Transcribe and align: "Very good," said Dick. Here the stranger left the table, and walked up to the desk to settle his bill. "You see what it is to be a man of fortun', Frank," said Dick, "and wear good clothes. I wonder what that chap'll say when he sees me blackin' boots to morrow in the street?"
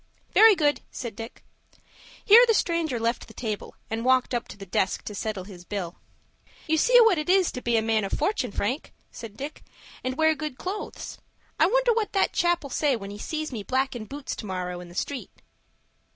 "Very 0.33 0.55
good," 0.55 0.81
said 0.89 1.15
Dick. 1.15 1.43
Here 2.25 2.43
the 2.47 2.55
stranger 2.55 2.99
left 2.99 3.27
the 3.27 3.35
table, 3.35 3.75
and 3.87 4.03
walked 4.03 4.33
up 4.33 4.47
to 4.47 4.57
the 4.57 4.65
desk 4.65 5.03
to 5.03 5.13
settle 5.13 5.43
his 5.43 5.63
bill. 5.63 5.97
"You 6.65 6.77
see 6.77 6.99
what 7.01 7.19
it 7.19 7.29
is 7.29 7.51
to 7.51 7.61
be 7.61 7.77
a 7.77 7.83
man 7.83 8.03
of 8.03 8.11
fortun', 8.11 8.51
Frank," 8.51 8.93
said 9.11 9.37
Dick, 9.37 9.61
"and 10.03 10.17
wear 10.17 10.33
good 10.33 10.57
clothes. 10.57 11.19
I 11.59 11.67
wonder 11.67 11.93
what 11.93 12.13
that 12.13 12.33
chap'll 12.33 12.71
say 12.71 12.95
when 12.95 13.11
he 13.11 13.19
sees 13.19 13.51
me 13.51 13.61
blackin' 13.61 14.05
boots 14.05 14.35
to 14.37 14.47
morrow 14.47 14.79
in 14.79 14.89
the 14.89 14.95
street?" 14.95 15.29